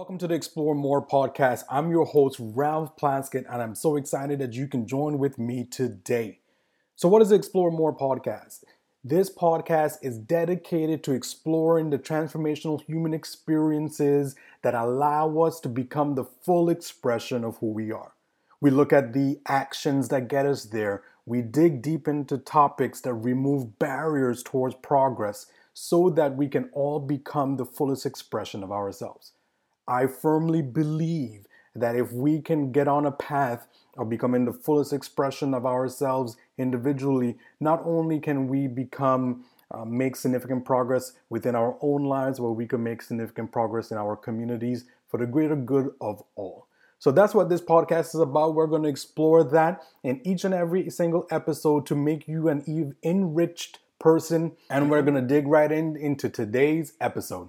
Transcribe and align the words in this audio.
Welcome 0.00 0.16
to 0.16 0.28
the 0.28 0.34
Explore 0.34 0.74
More 0.74 1.06
podcast. 1.06 1.64
I'm 1.68 1.90
your 1.90 2.06
host, 2.06 2.38
Ralph 2.40 2.96
Plaskett, 2.96 3.44
and 3.52 3.60
I'm 3.60 3.74
so 3.74 3.96
excited 3.96 4.38
that 4.38 4.54
you 4.54 4.66
can 4.66 4.86
join 4.86 5.18
with 5.18 5.38
me 5.38 5.64
today. 5.64 6.38
So, 6.96 7.06
what 7.06 7.20
is 7.20 7.28
the 7.28 7.34
Explore 7.34 7.70
More 7.70 7.94
podcast? 7.94 8.64
This 9.04 9.28
podcast 9.28 9.98
is 10.00 10.16
dedicated 10.16 11.04
to 11.04 11.12
exploring 11.12 11.90
the 11.90 11.98
transformational 11.98 12.80
human 12.80 13.12
experiences 13.12 14.36
that 14.62 14.72
allow 14.72 15.38
us 15.40 15.60
to 15.60 15.68
become 15.68 16.14
the 16.14 16.24
full 16.24 16.70
expression 16.70 17.44
of 17.44 17.58
who 17.58 17.70
we 17.70 17.92
are. 17.92 18.14
We 18.58 18.70
look 18.70 18.94
at 18.94 19.12
the 19.12 19.38
actions 19.48 20.08
that 20.08 20.28
get 20.28 20.46
us 20.46 20.64
there. 20.64 21.02
We 21.26 21.42
dig 21.42 21.82
deep 21.82 22.08
into 22.08 22.38
topics 22.38 23.02
that 23.02 23.12
remove 23.12 23.78
barriers 23.78 24.42
towards 24.42 24.76
progress 24.76 25.44
so 25.74 26.08
that 26.08 26.36
we 26.36 26.48
can 26.48 26.70
all 26.72 27.00
become 27.00 27.58
the 27.58 27.66
fullest 27.66 28.06
expression 28.06 28.62
of 28.62 28.72
ourselves. 28.72 29.32
I 29.90 30.06
firmly 30.06 30.62
believe 30.62 31.46
that 31.74 31.96
if 31.96 32.12
we 32.12 32.40
can 32.40 32.70
get 32.70 32.86
on 32.86 33.06
a 33.06 33.10
path 33.10 33.66
of 33.98 34.08
becoming 34.08 34.44
the 34.44 34.52
fullest 34.52 34.92
expression 34.92 35.52
of 35.52 35.66
ourselves 35.66 36.36
individually, 36.56 37.36
not 37.58 37.82
only 37.84 38.20
can 38.20 38.46
we 38.46 38.68
become 38.68 39.44
uh, 39.72 39.84
make 39.84 40.14
significant 40.14 40.64
progress 40.64 41.12
within 41.28 41.56
our 41.56 41.76
own 41.80 42.04
lives, 42.04 42.38
but 42.38 42.52
we 42.52 42.66
can 42.66 42.82
make 42.84 43.02
significant 43.02 43.50
progress 43.50 43.90
in 43.90 43.96
our 43.96 44.14
communities 44.14 44.84
for 45.08 45.18
the 45.18 45.26
greater 45.26 45.56
good 45.56 45.90
of 46.00 46.22
all. 46.36 46.68
So 47.00 47.10
that's 47.10 47.34
what 47.34 47.48
this 47.48 47.60
podcast 47.60 48.14
is 48.14 48.20
about. 48.20 48.54
We're 48.54 48.68
going 48.68 48.84
to 48.84 48.88
explore 48.88 49.42
that 49.42 49.82
in 50.04 50.20
each 50.24 50.44
and 50.44 50.54
every 50.54 50.88
single 50.90 51.26
episode 51.30 51.84
to 51.86 51.96
make 51.96 52.28
you 52.28 52.48
an 52.48 52.94
enriched 53.02 53.78
person. 53.98 54.52
And 54.68 54.88
we're 54.88 55.02
going 55.02 55.14
to 55.14 55.34
dig 55.34 55.48
right 55.48 55.70
in 55.70 55.96
into 55.96 56.28
today's 56.28 56.92
episode. 57.00 57.48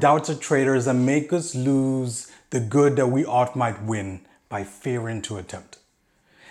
Doubts 0.00 0.30
are 0.30 0.34
traitors 0.34 0.86
and 0.86 1.04
make 1.04 1.32
us 1.32 1.54
lose 1.54 2.30
the 2.50 2.60
good 2.60 2.96
that 2.96 3.08
we 3.08 3.24
ought 3.24 3.56
might 3.56 3.82
win 3.82 4.20
by 4.48 4.64
fearing 4.64 5.22
to 5.22 5.36
attempt. 5.36 5.78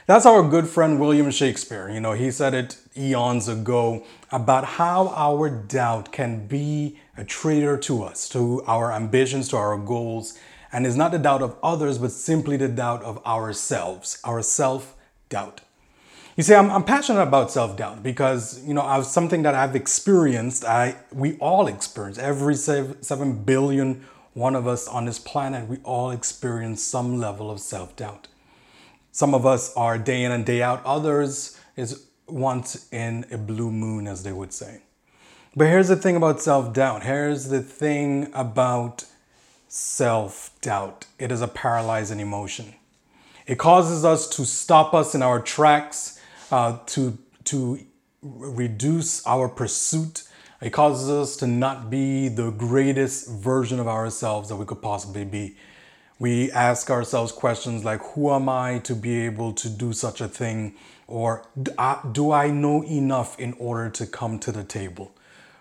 That's 0.06 0.26
our 0.26 0.42
good 0.42 0.70
friend 0.70 1.00
William 1.00 1.30
Shakespeare. 1.32 1.90
You 1.90 2.00
know, 2.00 2.14
he 2.14 2.32
said 2.32 2.54
it 2.54 2.78
eons 2.96 3.50
ago 3.50 4.06
about 4.32 4.64
how 4.64 5.10
our 5.10 5.50
doubt 5.50 6.14
can 6.14 6.48
be 6.48 6.98
a 7.18 7.26
traitor 7.26 7.78
to 7.80 8.04
us, 8.04 8.30
to 8.30 8.64
our 8.68 8.94
ambitions, 8.94 9.50
to 9.50 9.58
our 9.58 9.78
goals, 9.78 10.38
and 10.72 10.86
is 10.86 10.96
not 10.96 11.12
the 11.12 11.20
doubt 11.20 11.42
of 11.42 11.58
others, 11.62 11.98
but 11.98 12.12
simply 12.12 12.56
the 12.56 12.70
doubt 12.70 13.04
of 13.04 13.26
ourselves, 13.26 14.20
our 14.24 14.42
self 14.42 14.96
doubt. 15.28 15.62
You 16.38 16.44
see, 16.44 16.54
I'm, 16.54 16.70
I'm 16.70 16.84
passionate 16.84 17.24
about 17.24 17.50
self-doubt 17.50 18.04
because, 18.04 18.64
you 18.64 18.76
know, 18.76 18.84
I've 18.84 19.08
something 19.08 19.42
that 19.42 19.56
I've 19.56 19.76
experienced, 19.76 20.64
I 20.64 20.98
we 21.12 21.36
all 21.40 21.66
experience, 21.66 22.20
every 22.20 22.54
seven, 22.54 23.02
7 23.02 23.44
billion 23.44 24.06
one 24.36 24.56
of 24.56 24.68
us 24.68 24.88
on 24.88 25.06
this 25.06 25.18
planet, 25.18 25.68
we 25.68 25.78
all 25.78 26.12
experience 26.12 26.84
some 26.84 27.18
level 27.18 27.50
of 27.50 27.60
self-doubt. 27.60 28.28
Some 29.12 29.34
of 29.34 29.48
us 29.48 29.76
are 29.76 29.98
day 29.98 30.24
in 30.24 30.32
and 30.32 30.46
day 30.46 30.62
out, 30.62 30.86
others 30.86 31.60
is 31.76 32.06
once 32.28 32.88
in 32.92 33.26
a 33.32 33.38
blue 33.40 33.72
moon, 33.72 34.08
as 34.08 34.22
they 34.22 34.32
would 34.32 34.54
say. 34.54 34.84
But 35.56 35.66
here's 35.66 35.88
the 35.88 35.96
thing 35.96 36.16
about 36.16 36.40
self-doubt. 36.40 37.02
Here's 37.02 37.50
the 37.50 37.62
thing 37.64 38.30
about 38.36 39.06
self-doubt. 39.70 41.08
It 41.18 41.32
is 41.32 41.42
a 41.42 41.48
paralyzing 41.48 42.20
emotion. 42.20 42.76
It 43.48 43.58
causes 43.58 44.06
us 44.06 44.30
to 44.36 44.46
stop 44.46 44.94
us 44.94 45.16
in 45.16 45.24
our 45.24 45.42
tracks 45.42 46.17
uh, 46.52 46.80
to 46.88 47.18
to 47.46 47.80
reduce 48.22 49.26
our 49.26 49.48
pursuit. 49.48 50.24
It 50.62 50.72
causes 50.72 51.10
us 51.10 51.38
to 51.38 51.48
not 51.48 51.90
be 51.90 52.30
the 52.30 52.52
greatest 52.52 53.30
version 53.30 53.80
of 53.80 53.88
ourselves 53.88 54.50
that 54.50 54.56
we 54.56 54.66
could 54.66 54.82
possibly 54.82 55.24
be. 55.24 55.56
We 56.20 56.52
ask 56.52 56.90
ourselves 56.90 57.32
questions 57.32 57.86
like, 57.86 58.02
Who 58.14 58.34
am 58.34 58.50
I 58.50 58.80
to 58.80 58.96
be 58.96 59.20
able 59.26 59.54
to 59.54 59.70
do 59.70 59.94
such 59.94 60.20
a 60.20 60.28
thing? 60.28 60.74
Or 61.06 61.46
do 62.12 62.32
I 62.32 62.50
know 62.50 62.84
enough 62.84 63.40
in 63.40 63.54
order 63.54 63.90
to 63.92 64.08
come 64.08 64.40
to 64.40 64.52
the 64.52 64.64
table? 64.64 65.14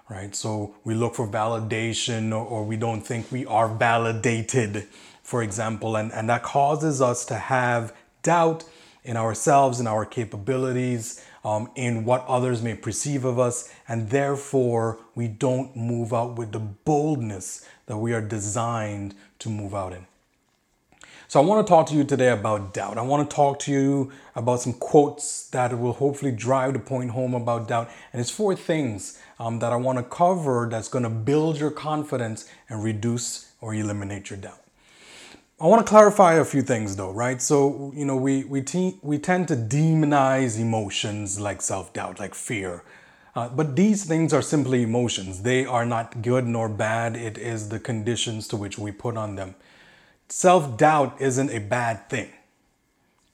Right? 0.09 0.35
So 0.35 0.77
we 0.83 0.95
look 0.95 1.15
for 1.15 1.29
validation 1.29 2.33
or, 2.33 2.45
or 2.45 2.65
we 2.65 2.77
don't 2.77 3.03
think 3.03 3.31
we 3.31 3.45
are 3.47 3.69
validated, 3.69 4.87
for 5.23 5.43
example, 5.43 5.97
and, 5.97 6.13
and 6.13 6.29
that 6.31 6.43
causes 6.43 7.03
us 7.03 7.25
to 7.27 7.35
have 7.35 7.95
doubt 8.23 8.65
in 9.07 9.17
ourselves, 9.17 9.81
in 9.81 9.87
our 9.87 10.05
capabilities, 10.05 11.25
um, 11.45 11.71
in 11.77 12.05
what 12.05 12.27
others 12.27 12.61
may 12.61 12.75
perceive 12.75 13.25
of 13.25 13.39
us, 13.39 13.73
and 13.89 14.11
therefore 14.11 14.99
we 15.15 15.29
don't 15.29 15.77
move 15.77 16.13
out 16.13 16.37
with 16.37 16.51
the 16.51 16.59
boldness 16.59 17.65
that 17.87 17.97
we 17.97 18.13
are 18.13 18.21
designed 18.21 19.15
to 19.39 19.49
move 19.49 19.75
out 19.75 19.93
in. 19.93 20.07
So, 21.29 21.41
I 21.41 21.45
want 21.45 21.67
to 21.67 21.69
talk 21.69 21.87
to 21.89 21.95
you 21.95 22.05
today 22.05 22.31
about 22.31 22.73
doubt. 22.73 22.99
I 22.99 23.03
want 23.03 23.29
to 23.29 23.35
talk 23.35 23.59
to 23.61 23.73
you 23.73 24.13
about 24.37 24.61
some 24.61 24.73
quotes 24.73 25.49
that 25.51 25.77
will 25.77 25.93
hopefully 25.93 26.31
drive 26.31 26.73
the 26.73 26.79
point 26.79 27.11
home 27.11 27.35
about 27.35 27.67
doubt. 27.67 27.91
And 28.13 28.21
it's 28.21 28.31
four 28.31 28.55
things 28.55 29.21
um, 29.41 29.59
that 29.59 29.73
I 29.73 29.77
want 29.77 29.99
to 29.99 30.05
cover 30.05 30.69
that's 30.71 30.89
going 30.89 31.03
to 31.03 31.11
build 31.11 31.59
your 31.59 31.73
confidence 31.73 32.49
and 32.69 32.83
reduce 32.83 33.53
or 33.61 33.75
eliminate 33.75 34.31
your 34.31 34.39
doubt. 34.39 34.66
I 35.59 35.67
want 35.69 35.87
to 35.87 35.89
clarify 35.89 36.35
a 36.35 36.45
few 36.45 36.61
things 36.61 36.97
though, 36.97 37.13
right? 37.13 37.41
So, 37.41 37.91
you 37.97 38.05
know, 38.05 38.17
we, 38.17 38.45
we, 38.45 38.61
te- 38.61 38.99
we 39.01 39.19
tend 39.19 39.49
to 39.49 39.57
demonize 39.57 40.61
emotions 40.61 41.41
like 41.41 41.63
self 41.63 41.95
doubt, 41.95 42.21
like 42.21 42.35
fear. 42.35 42.85
Uh, 43.35 43.49
but 43.49 43.75
these 43.75 44.05
things 44.05 44.35
are 44.35 44.43
simply 44.43 44.83
emotions. 44.83 45.43
They 45.43 45.65
are 45.65 45.87
not 45.87 46.21
good 46.21 46.47
nor 46.47 46.69
bad. 46.69 47.17
It 47.17 47.39
is 47.39 47.71
the 47.71 47.81
conditions 47.81 48.49
to 48.49 48.57
which 48.57 48.79
we 48.79 48.93
put 48.93 49.17
on 49.17 49.37
them. 49.37 49.55
Self 50.29 50.77
doubt 50.77 51.21
isn't 51.21 51.51
a 51.51 51.61
bad 51.61 52.11
thing. 52.11 52.31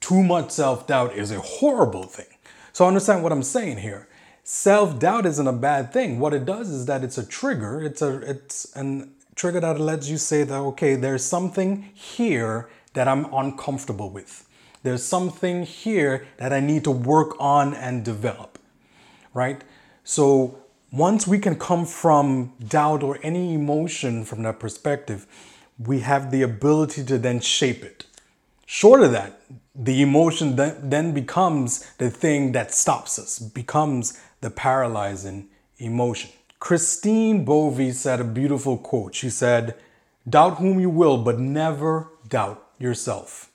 Too 0.00 0.22
much 0.22 0.52
self 0.52 0.86
doubt 0.86 1.14
is 1.14 1.32
a 1.32 1.40
horrible 1.40 2.04
thing. 2.04 2.26
So, 2.72 2.86
understand 2.86 3.24
what 3.24 3.32
I'm 3.32 3.42
saying 3.42 3.78
here. 3.78 4.06
Self 4.44 5.00
doubt 5.00 5.26
isn't 5.26 5.46
a 5.46 5.52
bad 5.52 5.92
thing. 5.92 6.20
What 6.20 6.34
it 6.34 6.44
does 6.44 6.70
is 6.70 6.86
that 6.86 7.02
it's 7.02 7.18
a 7.18 7.26
trigger. 7.26 7.82
It's 7.82 8.00
a 8.02 8.18
it's 8.18 8.72
an 8.76 9.10
trigger 9.34 9.60
that 9.60 9.80
lets 9.80 10.08
you 10.08 10.18
say 10.18 10.44
that, 10.44 10.54
okay, 10.54 10.94
there's 10.94 11.24
something 11.24 11.90
here 11.94 12.68
that 12.94 13.08
I'm 13.08 13.32
uncomfortable 13.32 14.10
with. 14.10 14.46
There's 14.82 15.02
something 15.02 15.64
here 15.64 16.26
that 16.38 16.52
I 16.52 16.60
need 16.60 16.84
to 16.84 16.90
work 16.90 17.36
on 17.38 17.74
and 17.74 18.04
develop, 18.04 18.58
right? 19.32 19.62
So 20.04 20.58
once 20.90 21.26
we 21.26 21.38
can 21.38 21.56
come 21.56 21.86
from 21.86 22.52
doubt 22.66 23.02
or 23.02 23.18
any 23.22 23.54
emotion 23.54 24.24
from 24.24 24.42
that 24.42 24.58
perspective, 24.58 25.26
we 25.78 26.00
have 26.00 26.30
the 26.30 26.42
ability 26.42 27.04
to 27.04 27.16
then 27.18 27.40
shape 27.40 27.82
it. 27.82 28.06
Short 28.66 29.02
of 29.02 29.12
that, 29.12 29.40
the 29.74 30.02
emotion 30.02 30.56
then 30.56 31.12
becomes 31.12 31.90
the 31.98 32.10
thing 32.10 32.52
that 32.52 32.74
stops 32.74 33.18
us, 33.18 33.38
becomes 33.38 34.20
the 34.40 34.50
paralyzing 34.50 35.48
emotion. 35.78 36.30
Christine 36.62 37.44
Bovee 37.44 37.90
said 37.92 38.20
a 38.20 38.24
beautiful 38.24 38.78
quote. 38.78 39.16
She 39.16 39.30
said, 39.30 39.74
Doubt 40.30 40.58
whom 40.58 40.78
you 40.78 40.90
will, 40.90 41.18
but 41.18 41.40
never 41.40 42.10
doubt 42.28 42.64
yourself. 42.78 43.50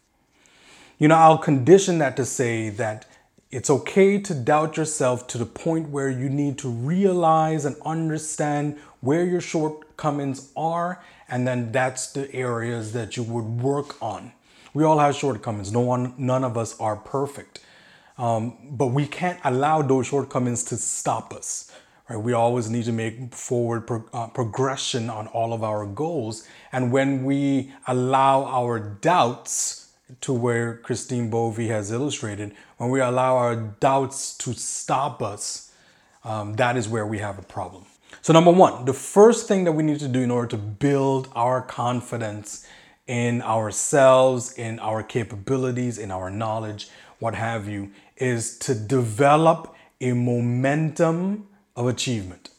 You 1.00 1.07
know, 1.07 1.16
I'll 1.16 1.38
condition 1.38 2.00
that 2.00 2.18
to 2.18 2.25
say 2.25 2.69
that 2.72 3.06
it's 3.50 3.69
okay 3.69 4.19
to 4.19 4.34
doubt 4.34 4.75
yourself 4.75 5.25
to 5.28 5.38
the 5.38 5.45
point 5.45 5.88
where 5.88 6.09
you 6.09 6.28
need 6.28 6.57
to 6.57 6.68
realize 6.68 7.63
and 7.63 7.78
understand 7.85 8.78
where 9.00 9.24
your 9.24 9.39
shortcomings 9.39 10.51
are, 10.57 11.01
and 11.30 11.48
then 11.48 11.71
that's 11.71 12.12
the 12.12 12.30
areas 12.36 12.92
that 12.92 13.15
you 13.15 13.24
would 13.24 13.63
work 13.63 14.03
on. 14.03 14.33
We 14.74 14.83
all 14.83 15.00
have 15.00 15.15
shortcomings. 15.15 15.71
No 15.71 15.80
one, 15.80 16.13
none 16.18 16.44
of 16.44 16.57
us 16.57 16.77
are 16.77 16.98
perfect, 16.98 17.62
um, 18.18 18.57
but 18.69 18.88
we 18.88 19.07
can't 19.07 19.39
allow 19.45 19.81
those 19.81 20.07
shortcomings 20.07 20.65
to 20.65 20.75
stop 20.75 21.33
us. 21.33 21.71
Right? 22.09 22.18
We 22.18 22.33
always 22.33 22.69
need 22.69 22.86
to 22.86 22.92
make 22.92 23.33
forward 23.33 23.88
pro- 23.88 24.06
uh, 24.13 24.27
progression 24.27 25.09
on 25.09 25.27
all 25.27 25.54
of 25.54 25.63
our 25.63 25.86
goals. 25.86 26.48
And 26.71 26.92
when 26.92 27.24
we 27.24 27.74
allow 27.88 28.45
our 28.45 28.80
doubts 28.80 29.92
to 30.21 30.33
where 30.33 30.77
Christine 30.77 31.30
Bovee 31.30 31.68
has 31.68 31.92
illustrated, 31.92 32.54
when 32.77 32.89
we 32.89 33.01
allow 33.01 33.36
our 33.36 33.56
doubts 33.56 34.38
to 34.38 34.54
stop 34.54 35.21
us, 35.21 35.74
um, 36.24 36.54
that 36.56 36.77
is 36.77 36.88
where 36.88 37.06
we 37.06 37.19
have 37.19 37.38
a 37.38 37.44
problem. 37.44 37.86
So, 38.21 38.33
number 38.33 38.51
one, 38.51 38.86
the 38.86 38.94
first 38.94 39.48
thing 39.48 39.63
that 39.65 39.74
we 39.74 39.83
need 39.83 40.00
to 40.00 40.07
do 40.07 40.21
in 40.21 40.31
order 40.31 40.48
to 40.50 40.57
build 40.57 41.30
our 41.36 41.62
confidence 41.62 42.65
in 43.06 43.42
ourselves, 43.42 44.53
in 44.53 44.80
our 44.80 45.03
capabilities, 45.03 45.98
in 45.98 46.12
our 46.12 46.30
knowledge, 46.30 46.89
what 47.19 47.36
have 47.36 47.68
you, 47.68 47.92
is 48.18 48.57
to 48.60 48.75
develop 48.75 49.75
a 50.01 50.13
momentum 50.13 51.48
of 51.77 51.88
achievement. 51.88 52.50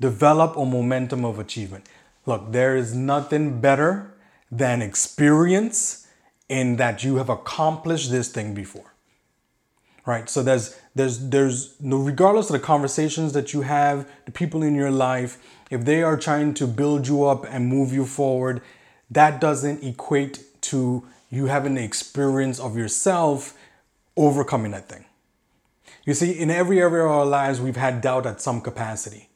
develop 0.00 0.56
a 0.56 0.64
momentum 0.66 1.24
of 1.24 1.38
achievement. 1.38 1.88
Look, 2.26 2.52
there 2.52 2.76
is 2.76 2.94
nothing 2.94 3.60
better 3.60 4.12
than 4.50 4.82
experience 4.82 6.06
in 6.48 6.76
that 6.76 7.04
you 7.04 7.16
have 7.16 7.28
accomplished 7.28 8.10
this 8.10 8.28
thing 8.28 8.54
before. 8.54 8.92
Right? 10.06 10.28
So 10.28 10.42
there's 10.42 10.78
there's 10.94 11.18
there's 11.30 11.80
no 11.80 11.96
regardless 11.98 12.50
of 12.50 12.54
the 12.54 12.66
conversations 12.66 13.32
that 13.32 13.54
you 13.54 13.62
have, 13.62 14.06
the 14.26 14.32
people 14.32 14.62
in 14.62 14.74
your 14.74 14.90
life, 14.90 15.38
if 15.70 15.84
they 15.84 16.02
are 16.02 16.18
trying 16.18 16.54
to 16.54 16.66
build 16.66 17.08
you 17.08 17.24
up 17.24 17.46
and 17.48 17.66
move 17.66 17.92
you 17.92 18.04
forward, 18.04 18.60
that 19.10 19.40
doesn't 19.40 19.82
equate 19.82 20.44
to 20.62 21.06
you 21.30 21.46
having 21.46 21.74
the 21.74 21.84
experience 21.84 22.60
of 22.60 22.76
yourself 22.76 23.56
overcoming 24.16 24.72
that 24.72 24.88
thing. 24.88 25.04
You 26.04 26.14
see, 26.14 26.32
in 26.32 26.50
every 26.50 26.80
area 26.80 27.04
of 27.04 27.10
our 27.10 27.26
lives, 27.26 27.60
we've 27.60 27.76
had 27.76 28.00
doubt 28.00 28.26
at 28.26 28.40
some 28.40 28.60
capacity, 28.60 29.28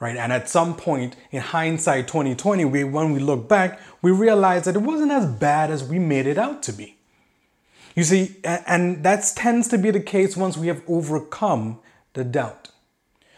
right? 0.00 0.16
And 0.16 0.32
at 0.32 0.48
some 0.48 0.74
point, 0.74 1.16
in 1.30 1.40
hindsight 1.40 2.08
2020, 2.08 2.64
we, 2.64 2.84
when 2.84 3.12
we 3.12 3.20
look 3.20 3.48
back, 3.48 3.78
we 4.00 4.10
realize 4.10 4.64
that 4.64 4.76
it 4.76 4.82
wasn't 4.82 5.12
as 5.12 5.26
bad 5.26 5.70
as 5.70 5.84
we 5.84 5.98
made 5.98 6.26
it 6.26 6.38
out 6.38 6.62
to 6.64 6.72
be. 6.72 6.96
You 7.94 8.04
see, 8.04 8.36
and 8.44 9.04
that 9.04 9.30
tends 9.36 9.68
to 9.68 9.78
be 9.78 9.90
the 9.90 10.00
case 10.00 10.36
once 10.36 10.56
we 10.56 10.66
have 10.66 10.82
overcome 10.88 11.78
the 12.14 12.24
doubt. 12.24 12.70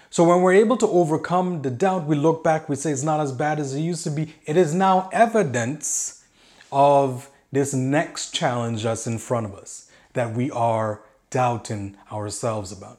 So 0.09 0.25
when 0.25 0.41
we're 0.41 0.55
able 0.55 0.77
to 0.79 0.87
overcome 0.87 1.63
the 1.63 1.71
doubt, 1.71 2.07
we 2.07 2.17
look 2.17 2.43
back, 2.43 2.69
we 2.69 2.77
say 2.77 2.91
it's 2.91 3.03
not 3.03 3.21
as 3.21 3.33
bad 3.33 3.59
as 3.59 3.75
it 3.75 3.81
used 3.81 4.05
to 4.05 4.11
be. 4.11 4.33
It 4.47 4.57
is 4.57 4.73
now 4.73 5.11
evidence 5.13 6.25
of 6.73 7.29
this 7.53 7.75
next 7.75 8.33
challenge 8.33 8.85
that's 8.85 9.07
in 9.07 9.19
front 9.19 9.47
of 9.47 9.55
us 9.55 9.91
that 10.15 10.35
we 10.35 10.51
are 10.53 11.03
doubting 11.37 11.95
ourselves 12.11 12.73
about. 12.73 12.99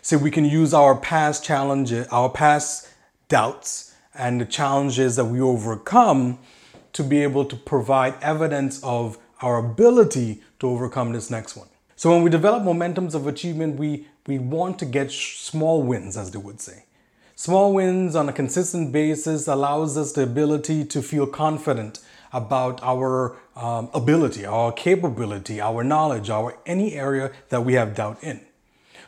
See, 0.00 0.14
we 0.14 0.30
can 0.30 0.44
use 0.44 0.72
our 0.72 0.94
past 0.94 1.44
challenges, 1.44 2.06
our 2.06 2.30
past 2.30 2.88
doubts, 3.28 3.96
and 4.14 4.40
the 4.40 4.44
challenges 4.44 5.16
that 5.16 5.24
we 5.24 5.40
overcome 5.40 6.38
to 6.92 7.02
be 7.02 7.20
able 7.20 7.44
to 7.46 7.56
provide 7.56 8.14
evidence 8.22 8.80
of 8.84 9.18
our 9.42 9.58
ability 9.58 10.40
to 10.60 10.68
overcome 10.68 11.12
this 11.12 11.32
next 11.32 11.56
one. 11.56 11.66
So 11.96 12.10
when 12.10 12.22
we 12.22 12.30
develop 12.30 12.62
momentums 12.62 13.16
of 13.16 13.26
achievement, 13.26 13.76
we, 13.76 14.06
we 14.28 14.38
want 14.38 14.78
to 14.78 14.84
get 14.84 15.10
small 15.10 15.82
wins, 15.82 16.16
as 16.16 16.30
they 16.30 16.38
would 16.38 16.60
say. 16.60 16.84
Small 17.34 17.74
wins 17.74 18.14
on 18.14 18.28
a 18.28 18.32
consistent 18.32 18.92
basis 18.92 19.48
allows 19.48 19.98
us 19.98 20.12
the 20.12 20.22
ability 20.22 20.84
to 20.84 21.02
feel 21.02 21.26
confident 21.26 21.98
about 22.32 22.82
our 22.82 23.36
um, 23.56 23.88
ability, 23.94 24.44
our 24.44 24.72
capability, 24.72 25.60
our 25.60 25.82
knowledge, 25.82 26.30
our 26.30 26.58
any 26.66 26.94
area 26.94 27.32
that 27.48 27.64
we 27.64 27.74
have 27.74 27.94
doubt 27.94 28.22
in. 28.22 28.40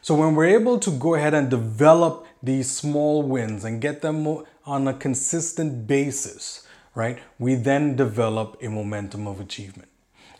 So 0.02 0.14
when 0.14 0.34
we're 0.34 0.46
able 0.46 0.78
to 0.78 0.90
go 0.90 1.14
ahead 1.14 1.34
and 1.34 1.50
develop 1.50 2.26
these 2.42 2.70
small 2.70 3.22
wins 3.22 3.64
and 3.64 3.80
get 3.80 4.00
them 4.00 4.44
on 4.64 4.88
a 4.88 4.94
consistent 4.94 5.86
basis, 5.86 6.66
right? 6.94 7.18
We 7.38 7.54
then 7.54 7.96
develop 7.96 8.56
a 8.62 8.68
momentum 8.68 9.26
of 9.26 9.40
achievement. 9.40 9.88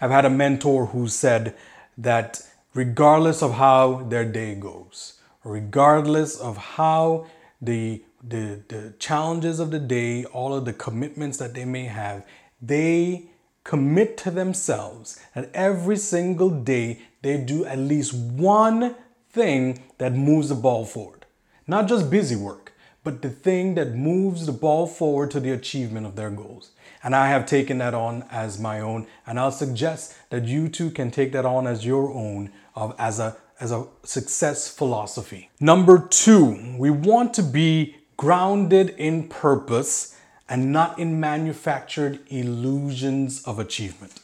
I've 0.01 0.11
had 0.11 0.25
a 0.25 0.31
mentor 0.31 0.87
who 0.87 1.09
said 1.09 1.55
that 1.99 2.41
regardless 2.73 3.43
of 3.43 3.55
how 3.55 4.05
their 4.05 4.25
day 4.25 4.55
goes, 4.55 5.21
regardless 5.45 6.37
of 6.39 6.57
how 6.57 7.27
the 7.61 8.03
the, 8.23 8.63
the 8.69 8.93
challenges 8.99 9.61
of 9.61 9.71
the 9.71 9.79
day, 9.79 10.27
all 10.27 10.55
of 10.55 10.67
the 10.67 10.75
commitments 10.75 11.39
that 11.39 11.55
they 11.55 11.65
may 11.65 11.85
have, 11.85 12.27
they 12.61 13.25
commit 13.65 14.17
to 14.19 14.31
themselves 14.31 15.21
that 15.35 15.51
every 15.55 15.97
single 15.97 16.51
day 16.51 17.01
they 17.23 17.37
do 17.37 17.65
at 17.65 17.79
least 17.79 18.15
one 18.15 18.95
thing 19.31 19.83
that 19.99 20.15
moves 20.15 20.49
the 20.49 20.55
ball 20.55 20.85
forward. 20.85 21.27
Not 21.67 21.87
just 21.87 22.11
busy 22.11 22.37
work, 22.37 22.73
but 23.05 23.23
the 23.23 23.31
thing 23.31 23.75
that 23.75 23.95
moves 23.95 24.47
the 24.47 24.53
ball 24.53 24.87
forward 24.87 25.31
to 25.31 25.41
the 25.41 25.53
achievement 25.53 26.07
of 26.07 26.17
their 26.17 26.31
goals. 26.31 26.73
And 27.03 27.15
I 27.15 27.29
have 27.29 27.47
taken 27.47 27.79
that 27.79 27.95
on 27.95 28.25
as 28.31 28.59
my 28.59 28.81
own, 28.81 29.07
and 29.27 29.39
I'll 29.39 29.53
suggest 29.53 30.15
that 30.31 30.45
you 30.45 30.69
too 30.69 30.91
can 30.91 31.11
take 31.11 31.33
that 31.33 31.47
on 31.47 31.67
as 31.67 31.87
your 31.87 32.13
own 32.13 32.51
of 32.75 32.95
as 32.99 33.19
a 33.19 33.37
as 33.59 33.73
a 33.73 33.87
success 34.05 34.69
philosophy. 34.69 35.51
Number 35.61 36.09
2, 36.09 36.77
we 36.79 36.89
want 36.91 37.35
to 37.35 37.43
be 37.43 37.97
grounded 38.17 38.91
in 38.91 39.29
purpose 39.29 40.17
and 40.51 40.73
not 40.73 40.99
in 40.99 41.21
manufactured 41.21 42.19
illusions 42.27 43.43
of 43.45 43.61
achievement. 43.61 44.21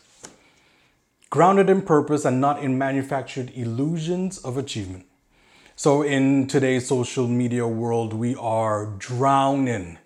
Grounded 1.30 1.70
in 1.70 1.82
purpose 1.82 2.24
and 2.24 2.40
not 2.40 2.62
in 2.62 2.76
manufactured 2.76 3.52
illusions 3.54 4.38
of 4.38 4.58
achievement. 4.58 5.06
So, 5.76 6.02
in 6.02 6.48
today's 6.48 6.88
social 6.88 7.28
media 7.28 7.66
world, 7.66 8.12
we 8.12 8.34
are 8.34 8.86
drowning 8.98 9.98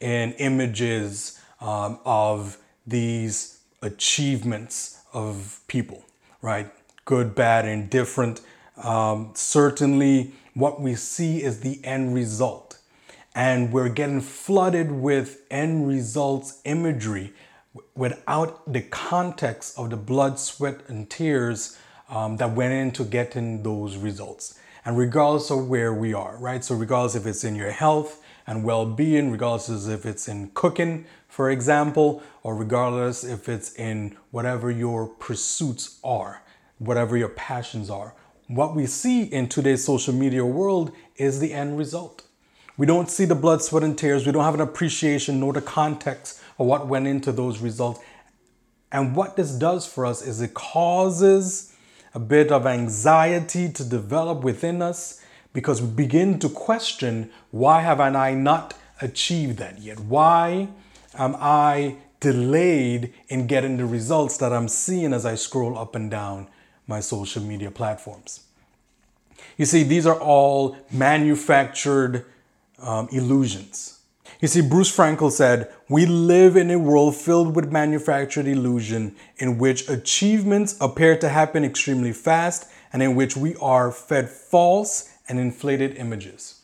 in 0.00 0.32
images 0.34 1.38
um, 1.60 1.98
of 2.04 2.56
these 2.86 3.58
achievements 3.82 5.02
of 5.12 5.60
people, 5.66 6.04
right? 6.40 6.70
Good, 7.04 7.34
bad, 7.34 7.66
indifferent. 7.66 8.40
Um, 8.82 9.32
certainly, 9.34 10.32
what 10.54 10.80
we 10.80 10.94
see 10.94 11.42
is 11.42 11.60
the 11.60 11.84
end 11.84 12.14
result 12.14 12.77
and 13.38 13.72
we're 13.72 13.88
getting 13.88 14.20
flooded 14.20 14.90
with 14.90 15.42
end 15.48 15.86
results 15.86 16.60
imagery 16.64 17.32
without 17.94 18.72
the 18.72 18.80
context 18.80 19.78
of 19.78 19.90
the 19.90 19.96
blood, 19.96 20.40
sweat, 20.40 20.80
and 20.88 21.08
tears 21.08 21.78
um, 22.08 22.36
that 22.38 22.50
went 22.50 22.72
into 22.72 23.04
getting 23.04 23.62
those 23.62 23.96
results. 23.96 24.58
And 24.84 24.98
regardless 24.98 25.52
of 25.52 25.68
where 25.68 25.94
we 25.94 26.12
are, 26.12 26.36
right? 26.38 26.64
So, 26.64 26.74
regardless 26.74 27.14
if 27.14 27.26
it's 27.26 27.44
in 27.44 27.54
your 27.54 27.70
health 27.70 28.20
and 28.48 28.64
well 28.64 28.84
being, 28.84 29.30
regardless 29.30 29.86
if 29.86 30.04
it's 30.04 30.26
in 30.26 30.50
cooking, 30.54 31.06
for 31.28 31.48
example, 31.48 32.24
or 32.42 32.56
regardless 32.56 33.22
if 33.22 33.48
it's 33.48 33.72
in 33.74 34.16
whatever 34.32 34.68
your 34.68 35.06
pursuits 35.06 36.00
are, 36.02 36.42
whatever 36.78 37.16
your 37.16 37.28
passions 37.28 37.88
are, 37.88 38.16
what 38.48 38.74
we 38.74 38.86
see 38.86 39.22
in 39.22 39.48
today's 39.48 39.84
social 39.84 40.12
media 40.12 40.44
world 40.44 40.90
is 41.14 41.38
the 41.38 41.52
end 41.52 41.78
result. 41.78 42.24
We 42.78 42.86
don't 42.86 43.10
see 43.10 43.24
the 43.24 43.34
blood, 43.34 43.60
sweat, 43.60 43.82
and 43.82 43.98
tears. 43.98 44.24
We 44.24 44.32
don't 44.32 44.44
have 44.44 44.54
an 44.54 44.60
appreciation 44.60 45.40
nor 45.40 45.52
the 45.52 45.60
context 45.60 46.40
of 46.58 46.66
what 46.66 46.86
went 46.86 47.08
into 47.08 47.32
those 47.32 47.58
results. 47.58 48.00
And 48.90 49.14
what 49.14 49.36
this 49.36 49.50
does 49.50 49.84
for 49.84 50.06
us 50.06 50.22
is 50.22 50.40
it 50.40 50.54
causes 50.54 51.74
a 52.14 52.20
bit 52.20 52.50
of 52.50 52.66
anxiety 52.66 53.68
to 53.68 53.84
develop 53.84 54.42
within 54.42 54.80
us 54.80 55.20
because 55.52 55.82
we 55.82 55.88
begin 55.88 56.38
to 56.38 56.48
question 56.48 57.30
why 57.50 57.80
have 57.82 58.00
I 58.00 58.32
not 58.32 58.74
achieved 59.02 59.58
that 59.58 59.80
yet? 59.80 59.98
Why 59.98 60.68
am 61.18 61.36
I 61.38 61.96
delayed 62.20 63.12
in 63.28 63.46
getting 63.46 63.76
the 63.76 63.86
results 63.86 64.36
that 64.38 64.52
I'm 64.52 64.68
seeing 64.68 65.12
as 65.12 65.26
I 65.26 65.34
scroll 65.34 65.76
up 65.76 65.94
and 65.94 66.10
down 66.10 66.46
my 66.86 67.00
social 67.00 67.42
media 67.42 67.70
platforms? 67.70 68.44
You 69.56 69.64
see, 69.64 69.82
these 69.82 70.06
are 70.06 70.18
all 70.18 70.76
manufactured 70.92 72.24
um, 72.80 73.08
illusions. 73.10 73.98
You 74.40 74.46
see, 74.48 74.60
Bruce 74.60 74.94
Frankel 74.94 75.32
said, 75.32 75.72
We 75.88 76.06
live 76.06 76.56
in 76.56 76.70
a 76.70 76.78
world 76.78 77.16
filled 77.16 77.56
with 77.56 77.72
manufactured 77.72 78.46
illusion 78.46 79.16
in 79.38 79.58
which 79.58 79.88
achievements 79.88 80.76
appear 80.80 81.16
to 81.18 81.28
happen 81.28 81.64
extremely 81.64 82.12
fast 82.12 82.70
and 82.92 83.02
in 83.02 83.14
which 83.14 83.36
we 83.36 83.56
are 83.56 83.90
fed 83.90 84.28
false 84.28 85.12
and 85.28 85.38
inflated 85.38 85.96
images. 85.96 86.62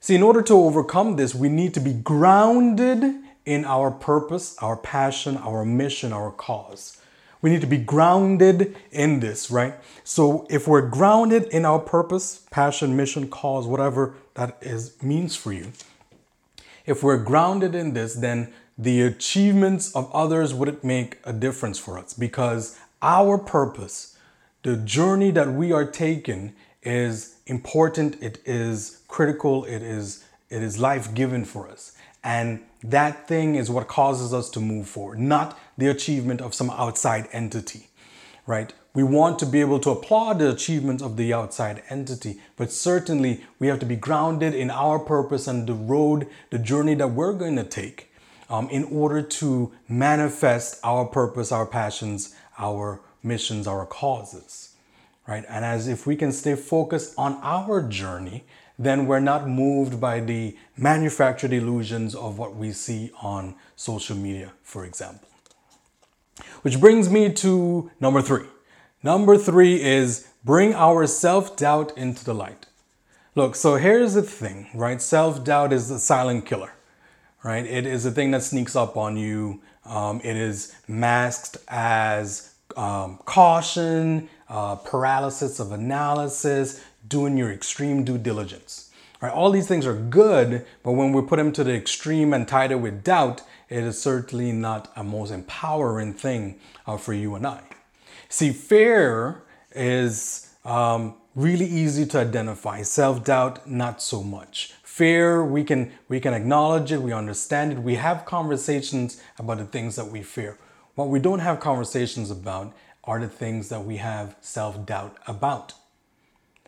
See, 0.00 0.14
in 0.14 0.22
order 0.22 0.42
to 0.42 0.54
overcome 0.54 1.16
this, 1.16 1.34
we 1.34 1.48
need 1.48 1.72
to 1.74 1.80
be 1.80 1.94
grounded 1.94 3.02
in 3.46 3.64
our 3.64 3.90
purpose, 3.90 4.56
our 4.58 4.76
passion, 4.76 5.38
our 5.38 5.64
mission, 5.64 6.12
our 6.12 6.30
cause. 6.30 6.98
We 7.40 7.50
need 7.50 7.62
to 7.62 7.66
be 7.66 7.78
grounded 7.78 8.76
in 8.90 9.20
this, 9.20 9.50
right? 9.50 9.74
So 10.02 10.46
if 10.48 10.66
we're 10.66 10.88
grounded 10.88 11.44
in 11.44 11.64
our 11.64 11.78
purpose, 11.78 12.44
passion, 12.50 12.96
mission, 12.96 13.28
cause, 13.28 13.66
whatever 13.66 14.14
that 14.34 14.58
is 14.60 15.02
means 15.02 15.36
for 15.36 15.52
you, 15.52 15.72
if 16.86 17.02
we're 17.02 17.22
grounded 17.22 17.74
in 17.74 17.94
this, 17.94 18.14
then 18.14 18.52
the 18.76 19.02
achievements 19.02 19.94
of 19.94 20.10
others 20.12 20.52
wouldn't 20.52 20.82
make 20.84 21.18
a 21.24 21.32
difference 21.32 21.78
for 21.78 21.98
us 21.98 22.12
because 22.12 22.78
our 23.00 23.38
purpose, 23.38 24.16
the 24.62 24.76
journey 24.76 25.30
that 25.30 25.52
we 25.52 25.72
are 25.72 25.84
taking 25.84 26.54
is 26.82 27.36
important, 27.46 28.20
it 28.22 28.40
is 28.44 29.02
critical, 29.08 29.64
it 29.64 29.82
is 29.82 30.24
it 30.50 30.62
is 30.62 30.78
life 30.78 31.14
given 31.14 31.44
for 31.44 31.68
us. 31.68 31.96
And 32.22 32.60
that 32.82 33.26
thing 33.26 33.54
is 33.54 33.70
what 33.70 33.88
causes 33.88 34.32
us 34.32 34.50
to 34.50 34.60
move 34.60 34.88
forward, 34.88 35.18
not 35.18 35.58
the 35.76 35.88
achievement 35.88 36.40
of 36.40 36.54
some 36.54 36.70
outside 36.70 37.28
entity, 37.32 37.88
right? 38.46 38.72
We 38.94 39.02
want 39.02 39.38
to 39.40 39.46
be 39.46 39.60
able 39.60 39.80
to 39.80 39.90
applaud 39.90 40.38
the 40.38 40.50
achievements 40.50 41.02
of 41.02 41.16
the 41.16 41.32
outside 41.32 41.82
entity, 41.88 42.38
but 42.56 42.70
certainly 42.70 43.44
we 43.58 43.66
have 43.66 43.80
to 43.80 43.86
be 43.86 43.96
grounded 43.96 44.54
in 44.54 44.70
our 44.70 44.98
purpose 44.98 45.48
and 45.48 45.66
the 45.66 45.74
road, 45.74 46.28
the 46.50 46.58
journey 46.58 46.94
that 46.94 47.08
we're 47.08 47.32
going 47.32 47.56
to 47.56 47.64
take 47.64 48.12
um, 48.48 48.68
in 48.68 48.84
order 48.84 49.22
to 49.22 49.72
manifest 49.88 50.78
our 50.84 51.06
purpose, 51.06 51.50
our 51.50 51.66
passions, 51.66 52.34
our 52.58 53.00
missions, 53.22 53.66
our 53.66 53.86
causes, 53.86 54.74
right? 55.26 55.44
And 55.48 55.64
as 55.64 55.88
if 55.88 56.06
we 56.06 56.14
can 56.14 56.30
stay 56.30 56.54
focused 56.54 57.14
on 57.18 57.40
our 57.42 57.82
journey, 57.82 58.44
then 58.78 59.06
we're 59.06 59.20
not 59.20 59.48
moved 59.48 60.00
by 60.00 60.20
the 60.20 60.56
manufactured 60.76 61.52
illusions 61.52 62.14
of 62.14 62.38
what 62.38 62.54
we 62.54 62.72
see 62.72 63.10
on 63.22 63.54
social 63.76 64.16
media, 64.16 64.52
for 64.62 64.84
example. 64.84 65.28
Which 66.62 66.80
brings 66.80 67.08
me 67.10 67.32
to 67.32 67.90
number 68.00 68.22
three. 68.22 68.46
Number 69.02 69.36
three 69.36 69.82
is 69.82 70.28
bring 70.44 70.74
our 70.74 71.06
self 71.06 71.56
doubt 71.56 71.96
into 71.96 72.24
the 72.24 72.34
light. 72.34 72.66
Look, 73.34 73.56
so 73.56 73.76
here's 73.76 74.14
the 74.14 74.22
thing, 74.22 74.68
right? 74.74 75.00
Self 75.02 75.44
doubt 75.44 75.72
is 75.72 75.88
the 75.88 75.98
silent 75.98 76.46
killer, 76.46 76.72
right? 77.42 77.66
It 77.66 77.86
is 77.86 78.06
a 78.06 78.10
thing 78.10 78.30
that 78.30 78.42
sneaks 78.42 78.76
up 78.76 78.96
on 78.96 79.16
you. 79.16 79.60
Um, 79.84 80.20
it 80.24 80.36
is 80.36 80.74
masked 80.88 81.58
as 81.68 82.54
um, 82.76 83.18
caution, 83.24 84.28
uh, 84.48 84.76
paralysis 84.76 85.60
of 85.60 85.72
analysis, 85.72 86.82
doing 87.06 87.36
your 87.36 87.52
extreme 87.52 88.04
due 88.04 88.18
diligence. 88.18 88.83
Right? 89.24 89.32
All 89.32 89.50
these 89.50 89.66
things 89.66 89.86
are 89.86 89.94
good, 89.96 90.66
but 90.82 90.92
when 90.92 91.14
we 91.14 91.22
put 91.22 91.36
them 91.36 91.50
to 91.52 91.64
the 91.64 91.72
extreme 91.72 92.34
and 92.34 92.46
tied 92.46 92.72
it 92.72 92.74
with 92.74 93.02
doubt, 93.02 93.40
it 93.70 93.82
is 93.82 93.98
certainly 93.98 94.52
not 94.52 94.92
a 94.96 95.02
most 95.02 95.30
empowering 95.30 96.12
thing 96.12 96.60
uh, 96.86 96.98
for 96.98 97.14
you 97.14 97.34
and 97.34 97.46
I. 97.46 97.62
See, 98.28 98.52
fear 98.52 99.42
is 99.74 100.54
um, 100.66 101.14
really 101.34 101.64
easy 101.64 102.04
to 102.04 102.18
identify. 102.18 102.82
Self-doubt, 102.82 103.66
not 103.66 104.02
so 104.02 104.22
much. 104.22 104.74
Fear, 104.82 105.42
we 105.46 105.64
can 105.64 105.92
we 106.08 106.20
can 106.20 106.34
acknowledge 106.34 106.92
it, 106.92 107.00
we 107.00 107.14
understand 107.14 107.72
it, 107.72 107.78
we 107.78 107.94
have 107.94 108.26
conversations 108.26 109.22
about 109.38 109.56
the 109.56 109.64
things 109.64 109.96
that 109.96 110.08
we 110.08 110.22
fear. 110.22 110.58
What 110.96 111.08
we 111.08 111.18
don't 111.18 111.38
have 111.38 111.60
conversations 111.60 112.30
about 112.30 112.74
are 113.04 113.18
the 113.18 113.28
things 113.28 113.70
that 113.70 113.86
we 113.86 113.96
have 113.96 114.36
self-doubt 114.42 115.16
about. 115.26 115.72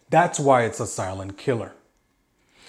That's 0.08 0.40
why 0.40 0.64
it's 0.64 0.80
a 0.80 0.86
silent 0.86 1.36
killer. 1.36 1.74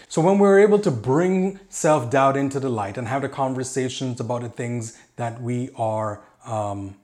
So 0.10 0.22
when 0.22 0.39
we're 0.39 0.60
able 0.60 0.80
to 0.80 0.92
bring 0.92 1.60
self-doubt 1.70 2.38
into 2.38 2.60
the 2.60 2.70
light 2.70 2.98
and 2.98 3.08
have 3.08 3.24
the 3.24 3.30
conversations 3.30 4.20
about 4.20 4.42
the 4.42 4.50
things 4.50 4.98
that 5.18 5.42
we 5.42 5.70
are 5.75 6.22
um, 6.46 6.96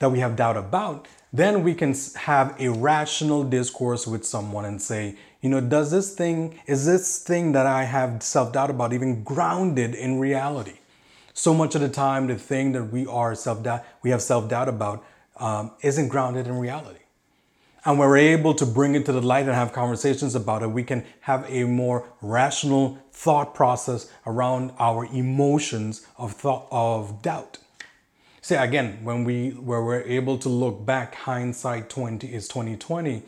that 0.00 0.10
we 0.10 0.18
have 0.18 0.36
doubt 0.36 0.56
about, 0.56 1.06
then 1.32 1.62
we 1.62 1.74
can 1.74 1.94
have 2.16 2.54
a 2.60 2.68
rational 2.68 3.44
discourse 3.44 4.06
with 4.06 4.26
someone 4.26 4.64
and 4.64 4.82
say, 4.82 5.16
you 5.40 5.48
know, 5.48 5.60
does 5.60 5.90
this 5.90 6.14
thing, 6.14 6.60
is 6.66 6.84
this 6.84 7.20
thing 7.20 7.52
that 7.52 7.66
I 7.66 7.84
have 7.84 8.22
self-doubt 8.22 8.70
about 8.70 8.92
even 8.92 9.22
grounded 9.22 9.94
in 9.94 10.18
reality? 10.18 10.78
So 11.32 11.54
much 11.54 11.74
of 11.74 11.80
the 11.80 11.88
time, 11.88 12.26
the 12.26 12.36
thing 12.36 12.72
that 12.72 12.84
we 12.84 13.06
are 13.06 13.34
self-doubt, 13.34 13.84
we 14.02 14.10
have 14.10 14.20
self-doubt 14.20 14.68
about 14.68 15.04
um, 15.36 15.72
isn't 15.80 16.08
grounded 16.08 16.46
in 16.46 16.58
reality 16.58 17.03
and 17.84 17.98
we're 17.98 18.16
able 18.16 18.54
to 18.54 18.64
bring 18.64 18.94
it 18.94 19.04
to 19.06 19.12
the 19.12 19.20
light 19.20 19.46
and 19.46 19.54
have 19.54 19.72
conversations 19.72 20.34
about 20.34 20.62
it, 20.62 20.68
we 20.68 20.82
can 20.82 21.04
have 21.20 21.44
a 21.48 21.64
more 21.64 22.08
rational 22.22 22.98
thought 23.12 23.54
process 23.54 24.10
around 24.26 24.72
our 24.78 25.04
emotions 25.06 26.06
of 26.16 26.32
thought 26.32 26.66
of 26.70 27.22
doubt. 27.22 27.58
See 28.40 28.54
again, 28.54 28.98
when 29.02 29.24
we 29.24 29.50
where 29.50 29.82
we're 29.82 30.02
able 30.02 30.36
to 30.38 30.48
look 30.48 30.84
back, 30.84 31.14
hindsight 31.14 31.88
20 31.88 32.26
is 32.26 32.46
2020, 32.48 33.22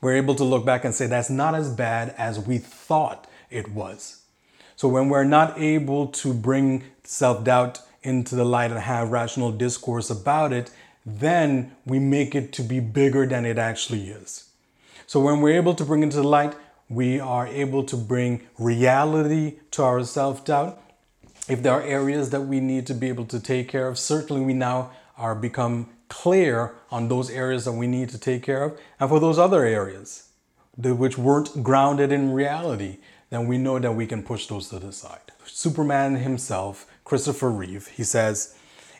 we're 0.00 0.16
able 0.16 0.34
to 0.34 0.44
look 0.44 0.64
back 0.64 0.84
and 0.84 0.94
say 0.94 1.06
that's 1.06 1.30
not 1.30 1.54
as 1.54 1.72
bad 1.72 2.14
as 2.18 2.40
we 2.40 2.58
thought 2.58 3.28
it 3.50 3.70
was. 3.70 4.22
So 4.74 4.88
when 4.88 5.08
we're 5.08 5.24
not 5.24 5.58
able 5.58 6.08
to 6.08 6.34
bring 6.34 6.84
self-doubt 7.04 7.80
into 8.02 8.34
the 8.34 8.44
light 8.44 8.70
and 8.70 8.80
have 8.80 9.10
rational 9.10 9.52
discourse 9.52 10.10
about 10.10 10.52
it, 10.52 10.70
then 11.06 11.70
we 11.86 12.00
make 12.00 12.34
it 12.34 12.52
to 12.54 12.62
be 12.62 12.80
bigger 12.80 13.24
than 13.26 13.46
it 13.46 13.58
actually 13.58 14.08
is. 14.08 14.50
So 15.06 15.20
when 15.20 15.40
we're 15.40 15.56
able 15.56 15.74
to 15.76 15.84
bring 15.84 16.02
it 16.02 16.10
to 16.10 16.16
the 16.16 16.24
light, 16.24 16.56
we 16.88 17.20
are 17.20 17.46
able 17.46 17.84
to 17.84 17.96
bring 17.96 18.42
reality 18.58 19.58
to 19.70 19.84
our 19.84 20.02
self 20.02 20.44
doubt. 20.44 20.82
If 21.48 21.62
there 21.62 21.72
are 21.72 21.82
areas 21.82 22.30
that 22.30 22.40
we 22.40 22.58
need 22.58 22.88
to 22.88 22.94
be 22.94 23.06
able 23.08 23.26
to 23.26 23.38
take 23.38 23.68
care 23.68 23.86
of, 23.86 24.00
certainly 24.00 24.44
we 24.44 24.52
now 24.52 24.90
are 25.16 25.36
become 25.36 25.88
clear 26.08 26.74
on 26.90 27.08
those 27.08 27.30
areas 27.30 27.64
that 27.64 27.72
we 27.72 27.86
need 27.86 28.08
to 28.10 28.18
take 28.18 28.42
care 28.42 28.64
of. 28.64 28.80
And 28.98 29.08
for 29.08 29.20
those 29.20 29.38
other 29.38 29.64
areas, 29.64 30.30
which 30.76 31.16
weren't 31.16 31.62
grounded 31.62 32.10
in 32.10 32.32
reality, 32.32 32.98
then 33.30 33.46
we 33.46 33.58
know 33.58 33.78
that 33.78 33.92
we 33.92 34.06
can 34.06 34.22
push 34.22 34.46
those 34.46 34.68
to 34.70 34.80
the 34.80 34.92
side. 34.92 35.20
Superman 35.46 36.16
himself, 36.16 36.86
Christopher 37.04 37.50
Reeve, 37.50 37.86
he 37.88 38.04
says, 38.04 38.56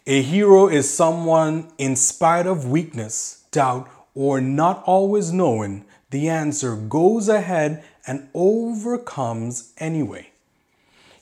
a 0.07 0.23
hero 0.23 0.69
is 0.69 0.93
someone 0.93 1.69
in 1.79 1.97
spite 1.97 2.47
of 2.47 2.69
weakness, 2.69 3.45
doubt, 3.51 3.91
or 4.15 4.41
not 4.41 4.83
always 4.85 5.33
knowing 5.33 5.85
the 6.11 6.29
answer 6.29 6.77
goes 6.77 7.29
ahead 7.29 7.83
and 8.07 8.29
overcomes 8.33 9.73
anyway. 9.79 10.31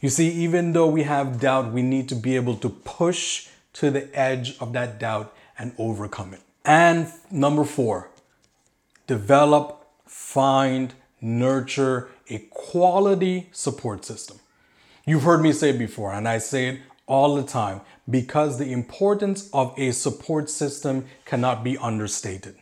You 0.00 0.10
see, 0.10 0.30
even 0.30 0.74
though 0.74 0.86
we 0.86 1.04
have 1.04 1.40
doubt, 1.40 1.72
we 1.72 1.80
need 1.80 2.10
to 2.10 2.14
be 2.14 2.36
able 2.36 2.56
to 2.56 2.68
push 2.68 3.48
to 3.74 3.90
the 3.90 4.14
edge 4.16 4.58
of 4.58 4.74
that 4.74 4.98
doubt 4.98 5.34
and 5.58 5.72
overcome 5.78 6.34
it. 6.34 6.42
And 6.64 7.08
number 7.30 7.64
four, 7.64 8.10
develop, 9.06 9.86
find, 10.06 10.92
nurture 11.22 12.10
a 12.28 12.38
quality 12.50 13.48
support 13.52 14.04
system. 14.04 14.38
You've 15.06 15.22
heard 15.22 15.40
me 15.40 15.52
say 15.52 15.72
before, 15.72 16.12
and 16.12 16.28
I 16.28 16.38
say 16.38 16.68
it 16.68 16.80
all 17.06 17.34
the 17.34 17.42
time 17.42 17.80
because 18.08 18.58
the 18.58 18.72
importance 18.72 19.48
of 19.52 19.74
a 19.78 19.92
support 19.92 20.48
system 20.50 21.06
cannot 21.24 21.62
be 21.62 21.76
understated, 21.78 22.56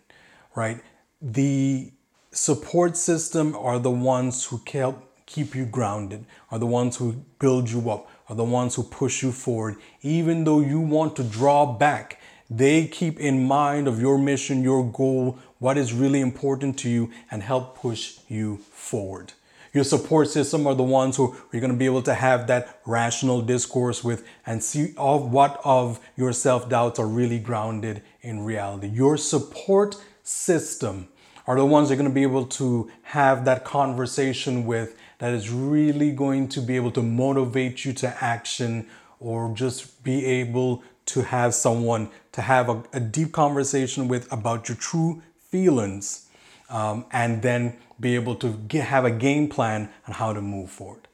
right? 0.54 0.80
The 1.20 1.92
support 2.30 2.96
system 2.96 3.54
are 3.56 3.78
the 3.78 3.90
ones 3.90 4.46
who 4.46 4.60
help 4.70 5.08
keep 5.26 5.54
you 5.54 5.64
grounded, 5.64 6.24
are 6.50 6.58
the 6.58 6.66
ones 6.66 6.96
who 6.96 7.12
build 7.38 7.70
you 7.70 7.90
up, 7.90 8.10
are 8.28 8.36
the 8.36 8.44
ones 8.44 8.74
who 8.74 8.82
push 8.82 9.22
you 9.22 9.32
forward. 9.32 9.76
Even 10.02 10.44
though 10.44 10.60
you 10.60 10.80
want 10.80 11.16
to 11.16 11.22
draw 11.22 11.66
back, 11.66 12.20
they 12.50 12.86
keep 12.86 13.18
in 13.18 13.44
mind 13.44 13.88
of 13.88 14.00
your 14.00 14.18
mission, 14.18 14.62
your 14.62 14.84
goal, 14.84 15.38
what 15.58 15.78
is 15.78 15.92
really 15.92 16.20
important 16.20 16.78
to 16.80 16.90
you, 16.90 17.10
and 17.30 17.42
help 17.42 17.78
push 17.78 18.18
you 18.28 18.58
forward. 18.58 19.32
Your 19.72 19.84
support 19.84 20.28
system 20.28 20.66
are 20.66 20.74
the 20.74 20.82
ones 20.82 21.16
who 21.16 21.34
you're 21.50 21.60
going 21.60 21.72
to 21.72 21.78
be 21.78 21.86
able 21.86 22.02
to 22.02 22.12
have 22.12 22.46
that 22.48 22.80
rational 22.84 23.40
discourse 23.40 24.04
with 24.04 24.26
and 24.44 24.62
see 24.62 24.92
of 24.98 25.32
what 25.32 25.60
of 25.64 25.98
your 26.14 26.34
self-doubts 26.34 26.98
are 26.98 27.06
really 27.06 27.38
grounded 27.38 28.02
in 28.20 28.44
reality. 28.44 28.88
Your 28.88 29.16
support 29.16 29.96
system 30.22 31.08
are 31.46 31.56
the 31.56 31.64
ones 31.64 31.88
you're 31.88 31.96
going 31.96 32.08
to 32.08 32.14
be 32.14 32.22
able 32.22 32.44
to 32.44 32.90
have 33.02 33.46
that 33.46 33.64
conversation 33.64 34.66
with 34.66 34.94
that 35.18 35.32
is 35.32 35.48
really 35.50 36.12
going 36.12 36.48
to 36.48 36.60
be 36.60 36.76
able 36.76 36.90
to 36.90 37.02
motivate 37.02 37.84
you 37.84 37.94
to 37.94 38.22
action 38.22 38.86
or 39.20 39.54
just 39.54 40.04
be 40.04 40.26
able 40.26 40.82
to 41.06 41.22
have 41.22 41.54
someone 41.54 42.10
to 42.32 42.42
have 42.42 42.68
a, 42.68 42.82
a 42.92 43.00
deep 43.00 43.32
conversation 43.32 44.06
with 44.06 44.30
about 44.30 44.68
your 44.68 44.76
true 44.76 45.22
feelings 45.48 46.21
um, 46.72 47.04
and 47.12 47.42
then 47.42 47.76
be 48.00 48.16
able 48.16 48.34
to 48.36 48.54
get, 48.66 48.86
have 48.86 49.04
a 49.04 49.10
game 49.10 49.48
plan 49.48 49.88
on 50.08 50.14
how 50.14 50.32
to 50.32 50.40
move 50.40 50.70
forward. 50.70 51.06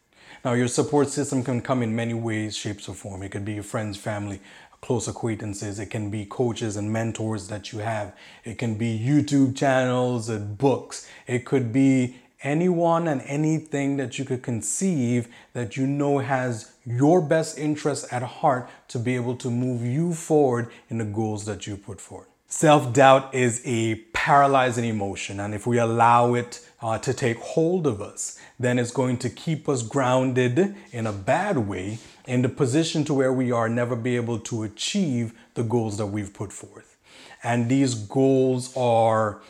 Now, 0.45 0.53
your 0.55 0.69
support 0.69 1.09
system 1.09 1.43
can 1.43 1.61
come 1.61 1.83
in 1.83 1.95
many 1.95 2.15
ways, 2.15 2.57
shapes, 2.57 2.89
or 2.89 2.95
form. 2.95 3.23
It 3.23 3.31
could 3.31 3.45
be 3.45 3.55
your 3.55 3.65
friends, 3.65 3.99
family, 3.99 4.41
close 4.81 5.09
acquaintances. 5.09 5.81
It 5.81 5.87
can 5.87 6.11
be 6.11 6.25
coaches 6.25 6.77
and 6.77 6.93
mentors 6.93 7.49
that 7.49 7.73
you 7.73 7.81
have. 7.81 8.15
It 8.45 8.57
can 8.57 8.77
be 8.77 8.99
YouTube 8.99 9.57
channels 9.57 10.29
and 10.29 10.57
books. 10.57 11.09
It 11.27 11.45
could 11.45 11.73
be 11.73 12.17
anyone 12.43 13.09
and 13.09 13.21
anything 13.23 13.97
that 13.97 14.17
you 14.17 14.25
could 14.25 14.43
conceive 14.45 15.27
that 15.55 15.77
you 15.77 15.89
know 15.89 16.19
has 16.19 16.73
your 16.87 17.21
best 17.21 17.59
interest 17.59 18.07
at 18.13 18.23
heart 18.23 18.71
to 18.87 18.99
be 19.01 19.17
able 19.17 19.35
to 19.35 19.51
move 19.51 19.85
you 19.85 20.15
forward 20.15 20.71
in 20.89 20.99
the 20.99 21.05
goals 21.05 21.45
that 21.47 21.67
you 21.67 21.77
put 21.77 22.01
forward. 22.01 22.29
Self 22.51 22.95
doubt 22.95 23.35
is 23.35 23.61
a 23.67 23.97
paralyzing 24.15 24.87
emotion, 24.87 25.39
and 25.39 25.55
if 25.55 25.67
we 25.67 25.77
allow 25.77 26.33
it 26.33 26.67
uh, 26.81 26.97
to 26.97 27.13
take 27.13 27.37
hold 27.37 27.87
of 27.87 28.01
us, 28.01 28.39
then 28.59 28.79
it's 28.79 28.91
going 28.91 29.19
to 29.19 29.29
keep 29.29 29.69
us 29.69 29.83
grounded 29.83 30.75
in 30.91 31.07
a 31.07 31.13
bad 31.13 31.59
way 31.59 31.99
in 32.27 32.41
the 32.41 32.49
position 32.49 33.05
to 33.05 33.13
where 33.13 33.35
we 33.35 33.53
are 33.53 33.69
never 33.69 33.95
be 33.95 34.17
able 34.17 34.39
to 34.39 34.63
achieve 34.63 35.35
the 35.55 35.63
goals 35.63 35.99
that 35.99 36.07
we've 36.07 36.33
put 36.33 36.51
forth. 36.51 36.97
And 37.43 37.69
these 37.69 37.95
goals 37.95 38.75
are 38.75 39.43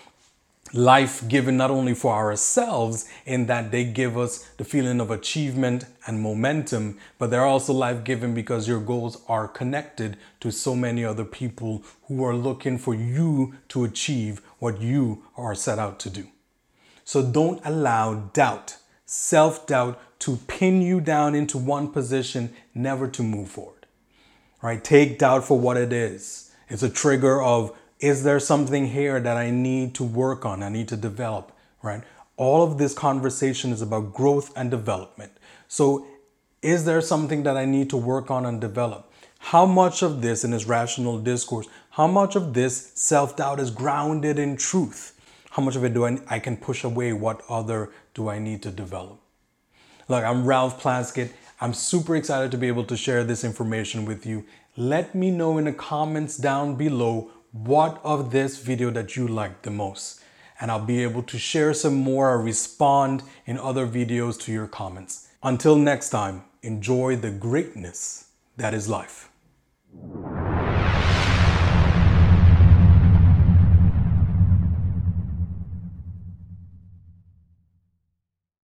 life 0.72 1.26
given 1.28 1.56
not 1.56 1.70
only 1.70 1.94
for 1.94 2.14
ourselves 2.14 3.08
in 3.24 3.46
that 3.46 3.70
they 3.70 3.84
give 3.84 4.18
us 4.18 4.44
the 4.56 4.64
feeling 4.64 5.00
of 5.00 5.10
achievement 5.10 5.84
and 6.06 6.20
momentum, 6.20 6.98
but 7.18 7.30
they're 7.30 7.44
also 7.44 7.72
life 7.72 8.04
given 8.04 8.34
because 8.34 8.68
your 8.68 8.80
goals 8.80 9.22
are 9.28 9.48
connected 9.48 10.16
to 10.40 10.50
so 10.50 10.74
many 10.74 11.04
other 11.04 11.24
people 11.24 11.82
who 12.06 12.24
are 12.24 12.34
looking 12.34 12.78
for 12.78 12.94
you 12.94 13.54
to 13.68 13.84
achieve 13.84 14.40
what 14.58 14.80
you 14.80 15.22
are 15.36 15.54
set 15.54 15.78
out 15.78 15.98
to 16.00 16.10
do. 16.10 16.26
So 17.04 17.22
don't 17.22 17.60
allow 17.64 18.14
doubt, 18.32 18.76
self 19.06 19.66
doubt, 19.66 19.98
to 20.20 20.36
pin 20.48 20.82
you 20.82 21.00
down 21.00 21.34
into 21.34 21.56
one 21.56 21.88
position, 21.88 22.54
never 22.74 23.08
to 23.08 23.22
move 23.22 23.48
forward. 23.48 23.86
Right? 24.60 24.82
Take 24.82 25.18
doubt 25.18 25.44
for 25.44 25.58
what 25.58 25.76
it 25.76 25.92
is. 25.92 26.52
It's 26.68 26.82
a 26.82 26.90
trigger 26.90 27.40
of 27.40 27.74
is 28.00 28.22
there 28.22 28.40
something 28.40 28.88
here 28.88 29.20
that 29.20 29.36
I 29.36 29.50
need 29.50 29.94
to 29.96 30.04
work 30.04 30.44
on? 30.46 30.62
I 30.62 30.68
need 30.68 30.88
to 30.88 30.96
develop, 30.96 31.52
right? 31.82 32.02
all 32.38 32.62
of 32.62 32.78
this 32.78 32.94
conversation 32.94 33.72
is 33.72 33.82
about 33.82 34.14
growth 34.14 34.52
and 34.56 34.70
development. 34.70 35.32
So, 35.66 36.06
is 36.62 36.84
there 36.84 37.00
something 37.00 37.42
that 37.42 37.56
I 37.56 37.64
need 37.64 37.90
to 37.90 37.96
work 37.96 38.30
on 38.30 38.46
and 38.46 38.60
develop? 38.60 39.12
How 39.38 39.66
much 39.66 40.02
of 40.02 40.22
this 40.22 40.44
in 40.44 40.52
this 40.52 40.64
rational 40.64 41.18
discourse, 41.18 41.66
how 41.90 42.06
much 42.06 42.36
of 42.36 42.54
this 42.54 42.92
self 42.94 43.36
doubt 43.36 43.60
is 43.60 43.70
grounded 43.70 44.38
in 44.38 44.56
truth? 44.56 45.20
How 45.50 45.62
much 45.62 45.76
of 45.76 45.84
it 45.84 45.94
do 45.94 46.06
I, 46.06 46.18
I 46.28 46.38
can 46.38 46.56
push 46.56 46.84
away? 46.84 47.12
What 47.12 47.42
other 47.48 47.90
do 48.14 48.28
I 48.28 48.38
need 48.38 48.62
to 48.62 48.70
develop? 48.70 49.20
Look, 50.08 50.24
I'm 50.24 50.46
Ralph 50.46 50.80
Plaskett. 50.80 51.30
I'm 51.60 51.74
super 51.74 52.14
excited 52.14 52.52
to 52.52 52.58
be 52.58 52.68
able 52.68 52.84
to 52.84 52.96
share 52.96 53.24
this 53.24 53.42
information 53.42 54.04
with 54.04 54.24
you. 54.24 54.44
Let 54.76 55.14
me 55.14 55.32
know 55.32 55.58
in 55.58 55.64
the 55.64 55.72
comments 55.72 56.36
down 56.36 56.76
below 56.76 57.32
what 57.52 58.00
of 58.04 58.30
this 58.30 58.58
video 58.58 58.90
that 58.90 59.16
you 59.16 59.26
liked 59.26 59.62
the 59.62 59.70
most. 59.70 60.20
And 60.60 60.70
I'll 60.70 60.84
be 60.84 61.02
able 61.02 61.22
to 61.22 61.38
share 61.38 61.72
some 61.72 61.94
more 61.94 62.30
or 62.30 62.42
respond 62.42 63.22
in 63.46 63.58
other 63.58 63.86
videos 63.86 64.40
to 64.42 64.52
your 64.52 64.66
comments. 64.66 65.28
Until 65.42 65.76
next 65.76 66.10
time, 66.10 66.44
enjoy 66.62 67.16
the 67.16 67.30
greatness 67.30 68.30
that 68.56 68.74
is 68.74 68.88
life. 68.88 69.30